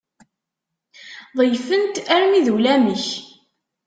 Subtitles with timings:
[1.37, 3.05] Ḍeyyfen-t armi d ulamek.